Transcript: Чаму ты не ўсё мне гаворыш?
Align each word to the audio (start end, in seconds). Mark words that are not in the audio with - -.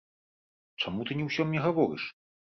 Чаму 0.83 1.05
ты 1.09 1.17
не 1.19 1.25
ўсё 1.27 1.45
мне 1.49 1.59
гаворыш? 1.67 2.03